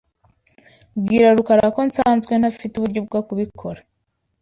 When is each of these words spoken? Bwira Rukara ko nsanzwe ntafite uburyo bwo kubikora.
Bwira 1.01 1.29
Rukara 1.37 1.65
ko 1.75 1.81
nsanzwe 1.87 2.33
ntafite 2.37 2.73
uburyo 2.75 2.99
bwo 3.07 3.19
kubikora. 3.27 3.79